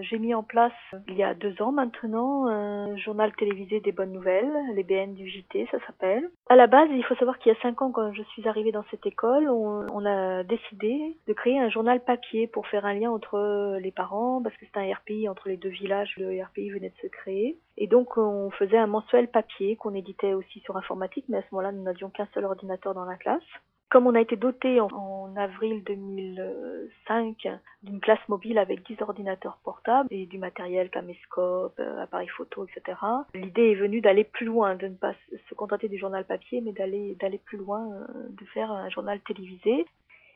J'ai 0.00 0.18
mis 0.18 0.32
en 0.32 0.42
place, 0.42 0.72
il 1.06 1.16
y 1.16 1.22
a 1.22 1.34
deux 1.34 1.60
ans 1.60 1.70
maintenant, 1.70 2.46
un 2.46 2.96
journal 2.96 3.30
télévisé 3.36 3.80
des 3.80 3.92
bonnes 3.92 4.12
nouvelles, 4.12 4.50
les 4.74 4.84
BN 4.84 5.12
du 5.12 5.28
JT, 5.28 5.68
ça 5.70 5.76
s'appelle. 5.86 6.30
À 6.48 6.56
la 6.56 6.66
base, 6.66 6.88
il 6.92 7.04
faut 7.04 7.14
savoir 7.16 7.38
qu'il 7.38 7.52
y 7.52 7.54
a 7.54 7.60
cinq 7.60 7.82
ans, 7.82 7.90
quand 7.90 8.10
je 8.14 8.22
suis 8.22 8.48
arrivée 8.48 8.72
dans 8.72 8.84
cette 8.90 9.04
école, 9.04 9.50
on, 9.50 9.86
on, 9.92 10.06
a 10.06 10.44
décidé 10.44 11.18
de 11.28 11.32
créer 11.34 11.58
un 11.58 11.68
journal 11.68 12.02
papier 12.02 12.46
pour 12.46 12.66
faire 12.68 12.86
un 12.86 12.94
lien 12.94 13.10
entre 13.10 13.76
les 13.80 13.92
parents, 13.92 14.40
parce 14.42 14.56
que 14.56 14.64
c'est 14.64 14.80
un 14.80 14.94
RPI 14.94 15.28
entre 15.28 15.50
les 15.50 15.58
deux 15.58 15.68
villages, 15.68 16.14
le 16.16 16.42
RPI 16.42 16.70
venait 16.70 16.90
de 16.90 17.00
se 17.02 17.08
créer. 17.08 17.58
Et 17.76 17.86
donc, 17.86 18.16
on 18.16 18.50
faisait 18.50 18.78
un 18.78 18.86
mensuel 18.86 19.28
papier 19.28 19.76
qu'on 19.76 19.94
éditait 19.94 20.32
aussi 20.32 20.60
sur 20.60 20.78
informatique, 20.78 21.26
mais 21.28 21.38
à 21.38 21.42
ce 21.42 21.48
moment-là, 21.52 21.72
nous 21.72 21.82
n'avions 21.82 22.08
qu'un 22.08 22.28
seul 22.32 22.46
ordinateur 22.46 22.94
dans 22.94 23.04
la 23.04 23.16
classe. 23.16 23.42
Comme 23.92 24.06
on 24.06 24.14
a 24.14 24.22
été 24.22 24.36
doté 24.36 24.80
en, 24.80 25.36
avril 25.36 25.84
2005 25.84 27.46
d'une 27.82 28.00
classe 28.00 28.26
mobile 28.26 28.56
avec 28.56 28.86
10 28.86 29.02
ordinateurs 29.02 29.58
portables 29.62 30.08
et 30.10 30.24
du 30.24 30.38
matériel 30.38 30.88
caméscope, 30.88 31.78
euh, 31.78 32.02
appareil 32.02 32.28
photo, 32.28 32.64
etc., 32.64 32.98
l'idée 33.34 33.72
est 33.72 33.74
venue 33.74 34.00
d'aller 34.00 34.24
plus 34.24 34.46
loin, 34.46 34.76
de 34.76 34.88
ne 34.88 34.94
pas 34.94 35.12
se 35.30 35.54
contenter 35.54 35.88
du 35.88 35.98
journal 35.98 36.24
papier, 36.24 36.62
mais 36.62 36.72
d'aller 36.72 37.40
plus 37.44 37.58
loin, 37.58 37.86
euh, 37.92 38.28
de 38.30 38.44
faire 38.46 38.72
un 38.72 38.88
journal 38.88 39.20
télévisé. 39.20 39.84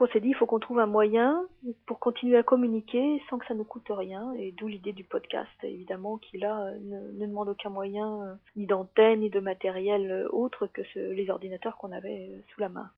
On 0.00 0.06
s'est 0.08 0.20
dit, 0.20 0.28
il 0.28 0.34
faut 0.34 0.44
qu'on 0.44 0.58
trouve 0.58 0.78
un 0.78 0.86
moyen 0.86 1.46
pour 1.86 1.98
continuer 1.98 2.36
à 2.36 2.42
communiquer 2.42 3.22
sans 3.30 3.38
que 3.38 3.46
ça 3.46 3.54
ne 3.54 3.62
coûte 3.62 3.88
rien, 3.88 4.34
et 4.34 4.52
d'où 4.52 4.68
l'idée 4.68 4.92
du 4.92 5.04
podcast, 5.04 5.48
évidemment, 5.62 6.18
qui 6.18 6.36
là 6.36 6.72
ne, 6.82 7.20
ne 7.20 7.26
demande 7.26 7.48
aucun 7.48 7.70
moyen, 7.70 8.20
euh, 8.22 8.34
ni 8.56 8.66
d'antenne, 8.66 9.20
ni 9.20 9.30
de 9.30 9.40
matériel 9.40 10.26
autre 10.30 10.66
que 10.66 10.82
les 10.94 11.30
ordinateurs 11.30 11.78
qu'on 11.78 11.92
avait 11.92 12.28
sous 12.52 12.60
la 12.60 12.68
main. 12.68 12.90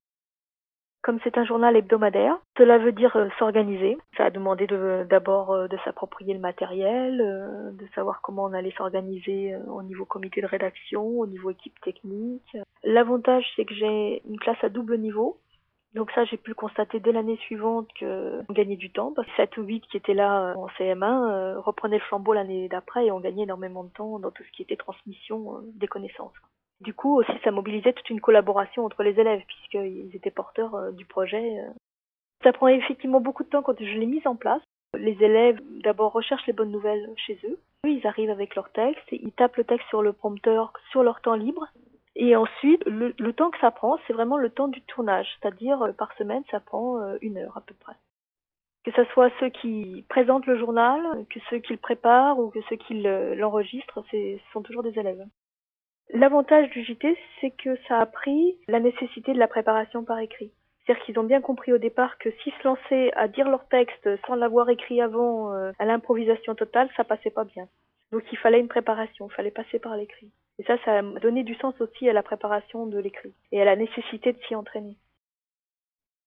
Comme 1.08 1.20
c'est 1.24 1.38
un 1.38 1.44
journal 1.46 1.74
hebdomadaire, 1.74 2.36
cela 2.58 2.76
veut 2.76 2.92
dire 2.92 3.16
euh, 3.16 3.30
s'organiser. 3.38 3.96
Ça 4.18 4.26
a 4.26 4.30
demandé 4.30 4.66
d'abord 5.08 5.54
de, 5.54 5.60
euh, 5.60 5.68
de 5.68 5.78
s'approprier 5.82 6.34
le 6.34 6.38
matériel, 6.38 7.22
euh, 7.22 7.70
de 7.70 7.86
savoir 7.94 8.20
comment 8.20 8.44
on 8.44 8.52
allait 8.52 8.74
s'organiser 8.76 9.56
au 9.68 9.82
niveau 9.82 10.04
comité 10.04 10.42
de 10.42 10.46
rédaction, 10.46 11.02
au 11.02 11.26
niveau 11.26 11.48
équipe 11.48 11.80
technique. 11.80 12.54
L'avantage, 12.84 13.46
c'est 13.56 13.64
que 13.64 13.72
j'ai 13.72 14.20
une 14.28 14.38
classe 14.38 14.62
à 14.62 14.68
double 14.68 14.98
niveau. 14.98 15.38
Donc 15.94 16.10
ça, 16.10 16.26
j'ai 16.26 16.36
pu 16.36 16.52
constater 16.52 17.00
dès 17.00 17.12
l'année 17.12 17.38
suivante 17.38 17.88
qu'on 17.98 18.52
gagnait 18.52 18.76
du 18.76 18.90
temps, 18.90 19.14
parce 19.16 19.26
que 19.28 19.36
7 19.36 19.56
ou 19.56 19.62
8 19.62 19.86
qui 19.90 19.96
étaient 19.96 20.12
là 20.12 20.52
en 20.58 20.66
CM1 20.78 21.56
reprenaient 21.56 21.96
le 21.96 22.04
flambeau 22.04 22.34
l'année 22.34 22.68
d'après 22.68 23.06
et 23.06 23.12
on 23.12 23.20
gagnait 23.20 23.44
énormément 23.44 23.84
de 23.84 23.92
temps 23.94 24.18
dans 24.18 24.30
tout 24.30 24.42
ce 24.42 24.52
qui 24.52 24.60
était 24.60 24.76
transmission 24.76 25.62
des 25.72 25.88
connaissances. 25.88 26.34
Du 26.80 26.94
coup, 26.94 27.16
aussi, 27.18 27.32
ça 27.42 27.50
mobilisait 27.50 27.92
toute 27.92 28.08
une 28.10 28.20
collaboration 28.20 28.84
entre 28.84 29.02
les 29.02 29.18
élèves, 29.18 29.42
puisqu'ils 29.46 30.14
étaient 30.14 30.30
porteurs 30.30 30.74
euh, 30.74 30.90
du 30.92 31.04
projet. 31.04 31.58
euh. 31.60 31.70
Ça 32.44 32.52
prend 32.52 32.68
effectivement 32.68 33.20
beaucoup 33.20 33.42
de 33.42 33.48
temps 33.48 33.62
quand 33.62 33.78
je 33.78 33.98
l'ai 33.98 34.06
mise 34.06 34.26
en 34.26 34.36
place. 34.36 34.62
Les 34.96 35.22
élèves, 35.22 35.60
d'abord, 35.82 36.12
recherchent 36.12 36.46
les 36.46 36.52
bonnes 36.52 36.70
nouvelles 36.70 37.10
chez 37.16 37.38
eux. 37.44 37.58
Ils 37.84 38.06
arrivent 38.06 38.30
avec 38.30 38.54
leur 38.54 38.70
texte, 38.70 39.04
ils 39.12 39.32
tapent 39.32 39.56
le 39.56 39.64
texte 39.64 39.88
sur 39.88 40.02
le 40.02 40.12
prompteur 40.12 40.72
sur 40.90 41.02
leur 41.02 41.20
temps 41.20 41.34
libre. 41.34 41.66
Et 42.16 42.34
ensuite, 42.36 42.84
le, 42.86 43.14
le 43.18 43.32
temps 43.32 43.50
que 43.50 43.58
ça 43.60 43.70
prend, 43.70 43.98
c'est 44.06 44.12
vraiment 44.12 44.36
le 44.38 44.50
temps 44.50 44.68
du 44.68 44.80
tournage. 44.82 45.28
C'est-à-dire, 45.40 45.82
euh, 45.82 45.92
par 45.92 46.12
semaine, 46.16 46.42
ça 46.50 46.60
prend 46.60 47.00
une 47.20 47.38
heure 47.38 47.56
à 47.56 47.60
peu 47.60 47.74
près. 47.74 47.94
Que 48.84 48.92
ce 48.92 49.04
soit 49.12 49.30
ceux 49.40 49.50
qui 49.50 50.04
présentent 50.08 50.46
le 50.46 50.58
journal, 50.58 51.00
que 51.28 51.40
ceux 51.50 51.58
qui 51.58 51.72
le 51.72 51.78
préparent 51.78 52.38
ou 52.38 52.50
que 52.50 52.60
ceux 52.68 52.76
qui 52.76 52.94
le- 52.94 53.34
l'enregistrent, 53.34 54.04
ce 54.10 54.38
sont 54.52 54.62
toujours 54.62 54.82
des 54.84 54.98
élèves. 54.98 55.24
L'avantage 56.10 56.70
du 56.70 56.82
JT, 56.82 57.16
c'est 57.40 57.50
que 57.50 57.76
ça 57.86 58.00
a 58.00 58.06
pris 58.06 58.56
la 58.66 58.80
nécessité 58.80 59.34
de 59.34 59.38
la 59.38 59.48
préparation 59.48 60.04
par 60.04 60.18
écrit. 60.20 60.50
C'est-à-dire 60.86 61.04
qu'ils 61.04 61.18
ont 61.18 61.24
bien 61.24 61.42
compris 61.42 61.70
au 61.72 61.78
départ 61.78 62.16
que 62.16 62.30
s'ils 62.30 62.52
se 62.54 62.64
lançaient 62.64 63.12
à 63.14 63.28
dire 63.28 63.46
leur 63.48 63.68
texte 63.68 64.08
sans 64.26 64.34
l'avoir 64.34 64.70
écrit 64.70 65.02
avant, 65.02 65.52
euh, 65.52 65.72
à 65.78 65.84
l'improvisation 65.84 66.54
totale, 66.54 66.88
ça 66.96 67.04
passait 67.04 67.30
pas 67.30 67.44
bien. 67.44 67.68
Donc 68.10 68.22
il 68.32 68.38
fallait 68.38 68.60
une 68.60 68.68
préparation, 68.68 69.28
il 69.30 69.34
fallait 69.34 69.50
passer 69.50 69.78
par 69.78 69.96
l'écrit. 69.96 70.30
Et 70.58 70.62
ça, 70.64 70.78
ça 70.84 70.98
a 70.98 71.02
donné 71.02 71.42
du 71.42 71.54
sens 71.56 71.78
aussi 71.80 72.08
à 72.08 72.14
la 72.14 72.22
préparation 72.22 72.86
de 72.86 72.98
l'écrit 72.98 73.34
et 73.52 73.60
à 73.60 73.66
la 73.66 73.76
nécessité 73.76 74.32
de 74.32 74.38
s'y 74.48 74.54
entraîner. 74.54 74.96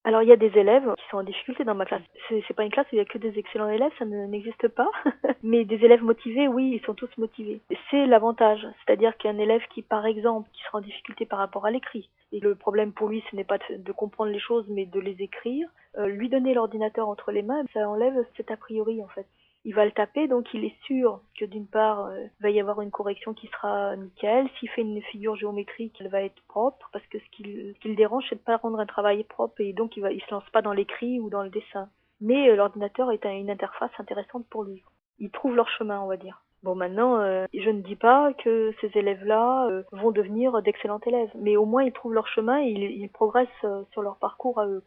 Alors 0.04 0.24
il 0.24 0.30
y 0.30 0.32
a 0.32 0.38
des 0.38 0.58
élèves 0.58 0.96
qui 0.96 1.10
sont 1.12 1.18
en 1.18 1.24
difficulté 1.24 1.64
dans 1.64 1.76
ma 1.76 1.86
classe. 1.86 2.02
C'est, 2.28 2.54
pas 2.56 2.64
une 2.64 2.72
classe 2.72 2.88
où 2.88 2.96
il 2.96 2.98
y 2.98 3.02
a 3.02 3.06
que 3.06 3.20
des 3.20 3.38
excellents 3.38 3.70
élèves, 3.70 3.92
ça 4.00 4.06
ne, 4.06 4.26
n'existe 4.26 4.68
pas. 4.70 4.90
Mais 5.44 5.64
des 5.64 5.76
élèves 5.76 6.04
motivés, 6.04 6.48
oui, 6.48 6.80
ils 6.80 6.86
sont 6.86 6.96
tous 6.96 7.10
motivés. 7.18 7.62
C'est 7.90 8.08
l'avantage, 8.08 8.66
c'est-à-dire 8.84 9.16
qu'un 9.18 9.38
élève 9.38 9.62
qui, 9.74 9.84
par 9.84 10.06
exemple, 10.06 10.50
qui 10.54 10.64
sera 10.64 10.80
en 10.80 10.82
difficulté 10.82 11.26
par 11.26 11.40
rapport 11.40 11.66
à 11.66 11.72
l'écrit, 11.72 12.10
et 12.32 12.40
le 12.40 12.56
problème 12.56 12.94
pour 12.94 13.10
lui, 13.10 13.24
ce 13.30 13.36
n'est 13.36 13.44
pas 13.44 13.58
de, 13.58 13.78
de 13.78 13.92
comprendre 13.92 14.32
les 14.32 14.40
choses, 14.40 14.66
mais 14.70 14.86
de 14.86 15.00
les 15.00 15.22
écrire, 15.22 15.68
euh, 15.98 16.08
lui 16.08 16.30
donner 16.30 16.54
l'ordinateur 16.54 17.08
entre 17.08 17.32
les 17.32 17.44
mains, 17.44 17.64
ça 17.74 17.88
enlève 17.88 18.26
cet 18.38 18.50
a 18.50 18.58
priori 18.58 19.04
en 19.04 19.08
fait 19.10 19.28
il 19.64 19.76
va 19.76 19.86
le 19.86 19.92
taper, 19.92 20.28
donc 20.28 20.48
il 20.54 20.66
est 20.66 20.76
sûr 20.86 21.22
que 21.40 21.46
d'une 21.46 21.68
part, 21.68 22.06
euh, 22.06 22.18
il 22.40 22.44
va 22.44 22.50
y 22.50 22.60
avoir 22.60 22.82
une 22.82 22.92
correction 22.92 23.34
qui 23.34 23.48
sera 23.48 23.96
nickel. 23.96 24.48
S'il 24.60 24.70
fait 24.70 24.82
une 24.82 25.02
figure 25.04 25.36
géométrique, 25.36 25.96
elle 26.00 26.08
va 26.10 26.24
être 26.24 26.42
propre, 26.48 26.90
parce 26.92 27.06
que 27.08 27.20
ce 27.20 27.30
qui, 27.32 27.44
qui 27.80 27.88
le 27.90 27.96
dérange, 27.96 28.26
c'est 28.30 28.36
de 28.36 28.42
pas 28.42 28.58
rendre 28.58 28.80
un 28.80 28.86
travail 28.86 29.24
propre, 29.24 29.62
et 29.62 29.74
donc 29.74 29.96
il 29.98 30.08
il 30.12 30.22
se 30.22 30.32
lance 30.34 30.50
pas 30.52 30.62
dans 30.62 30.74
l'écrit 30.74 31.20
ou 31.20 31.30
dans 31.30 31.44
le 31.44 31.50
dessin. 31.50 31.90
Mais 32.22 32.50
euh, 32.50 32.56
l'ordinateur 32.56 33.12
est 33.12 33.26
un- 33.26 33.38
une 33.38 33.50
interface 33.52 33.92
intéressante 34.00 34.46
pour 34.50 34.64
lui. 34.64 34.84
Ils 35.20 35.30
trouvent 35.32 35.56
leur 35.56 35.70
chemin, 35.70 36.02
on 36.02 36.08
va 36.08 36.18
dire. 36.18 36.42
Bon, 36.64 36.76
maintenant, 36.76 37.18
euh, 37.20 37.46
je 37.54 37.70
ne 37.72 37.82
dis 37.82 37.96
pas 37.96 38.34
que 38.34 38.72
ces 38.82 38.92
élèves-là 38.96 39.68
vont 39.92 40.12
devenir 40.12 40.62
d'excellents 40.62 41.00
élèves, 41.06 41.32
mais 41.36 41.58
au 41.58 41.66
moins 41.66 41.84
ils 41.84 41.92
trouvent 41.92 42.14
leur 42.14 42.28
chemin 42.28 42.62
et 42.62 42.70
ils, 42.70 43.10
progressent 43.10 43.66
sur 43.92 44.04
leur 44.04 44.18
parcours 44.18 44.60
à 44.60 44.68
eux. 44.68 44.84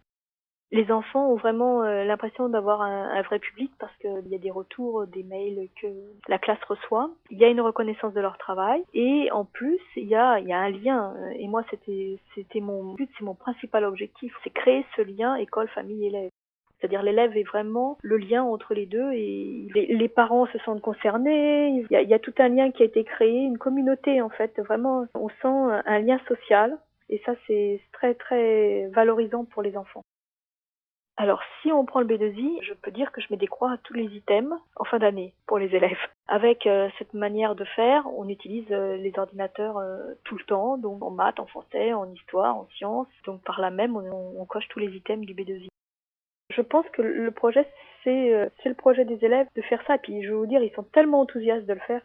Les 0.75 0.91
enfants 0.91 1.29
ont 1.31 1.37
vraiment 1.37 1.85
euh, 1.85 2.03
l'impression 2.03 2.49
d'avoir 2.49 2.83
un, 2.83 3.23
vrai 3.23 3.39
public 3.39 3.71
parce 3.79 3.97
qu'il 3.99 4.27
y 4.27 4.35
a 4.35 4.39
des 4.39 4.51
retours, 4.51 5.07
des 5.07 5.23
mails 5.23 5.69
que 5.81 5.87
la 6.27 6.37
classe 6.37 6.59
reçoit. 6.67 7.13
Il 7.31 7.39
y 7.39 7.45
a 7.45 7.49
une 7.49 7.61
reconnaissance 7.61 8.13
de 8.13 8.21
leur 8.21 8.37
travail 8.39 8.83
et 8.93 9.31
en 9.31 9.45
plus 9.45 9.79
il 9.95 10.09
y 10.09 10.17
a, 10.17 10.41
y 10.41 10.53
a 10.53 10.59
un 10.59 10.71
lien. 10.71 11.15
Euh, 11.17 11.31
Et 11.39 11.47
moi 11.47 11.63
c'était 11.71 12.19
c'était 12.35 12.59
mon 12.59 12.95
but, 12.95 13.09
c'est 13.17 13.25
mon 13.25 13.37
principal 13.37 13.85
objectif, 13.85 14.35
c'est 14.43 14.51
créer 14.51 14.85
ce 14.97 15.03
lien 15.03 15.37
école 15.37 15.69
famille 15.69 16.09
élève. 16.09 16.31
C'est-à-dire 16.81 17.05
l'élève 17.05 17.37
est 17.37 17.45
vraiment 17.45 17.97
le 18.03 18.17
lien 18.17 18.43
entre 18.43 18.75
les 18.75 18.87
deux 18.87 19.13
et 19.13 19.69
les, 19.73 19.87
les 19.87 20.09
parents 20.09 20.47
se 20.47 20.59
sentent 20.59 20.83
concernés. 20.83 21.69
Il 21.69 21.87
y, 21.89 21.95
a, 21.95 22.03
il 22.03 22.09
y 22.09 22.15
a 22.15 22.19
tout 22.19 22.35
un 22.39 22.49
lien 22.49 22.73
qui 22.73 22.83
a 22.83 22.87
été 22.87 23.05
créé, 23.05 23.45
une 23.45 23.59
communauté 23.59 24.21
en 24.21 24.29
fait. 24.29 24.59
Vraiment, 24.59 25.07
on 25.15 25.29
sent 25.29 25.83
un 25.87 25.99
lien 26.01 26.19
social 26.27 26.77
et 27.11 27.23
ça 27.25 27.35
c'est 27.47 27.81
très 27.93 28.15
très 28.15 28.89
valorisant 28.89 29.45
pour 29.45 29.63
les 29.63 29.77
enfants. 29.77 30.03
Alors, 31.17 31.41
si 31.63 31.71
on 31.71 31.85
prend 31.85 32.01
le 32.01 32.07
B2I, 32.07 32.63
je 32.63 32.75
peux 32.75 32.91
dire 32.91 33.13
que 33.13 33.21
je 33.21 33.29
mets 33.31 33.37
des 33.37 33.47
croix 33.47 33.73
à 33.73 33.79
tous 33.79 33.95
les 33.95 34.07
items 34.17 34.59
en 34.75 34.85
fin 34.85 34.99
d'année 34.99 35.33
pour 35.47 35.59
les 35.59 35.75
élèves. 35.75 35.99
Avec 36.27 36.67
euh, 36.67 36.89
cette 36.99 37.15
manière 37.15 37.55
de 37.55 37.65
faire, 37.65 38.05
on 38.17 38.29
utilise 38.29 38.67
euh, 38.73 38.97
les 38.97 39.17
ordinateurs 39.17 39.79
euh, 39.79 40.15
tout 40.25 40.37
le 40.37 40.45
temps, 40.45 40.77
donc 40.77 41.03
en 41.03 41.11
maths, 41.11 41.39
en 41.39 41.47
français, 41.47 41.93
en 41.93 42.11
histoire, 42.13 42.57
en 42.57 42.67
sciences. 42.77 43.07
Donc 43.27 43.43
par 43.43 43.61
là 43.61 43.71
même, 43.71 43.97
on, 43.97 44.45
coche 44.47 44.67
tous 44.69 44.81
les 44.81 44.95
items 44.97 45.25
du 45.25 45.35
B2I. 45.35 45.69
Je 46.51 46.63
pense 46.63 46.87
que 46.91 47.03
le 47.03 47.31
projet, 47.31 47.67
c'est 48.03 48.51
c'est 48.63 48.69
le 48.69 48.75
projet 48.75 49.05
des 49.05 49.25
élèves 49.25 49.47
de 49.57 49.63
faire 49.63 49.83
ça. 49.87 49.95
Et 49.95 49.99
puis, 49.99 50.23
je 50.23 50.29
vais 50.29 50.35
vous 50.35 50.47
dire, 50.47 50.63
ils 50.63 50.75
sont 50.75 50.83
tellement 50.83 51.21
enthousiastes 51.21 51.67
de 51.67 51.73
le 51.73 51.81
faire. 51.81 52.03